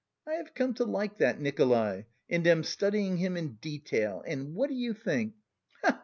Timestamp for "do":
4.71-4.75